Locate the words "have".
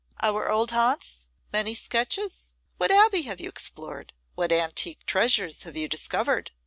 3.21-3.39, 5.61-5.77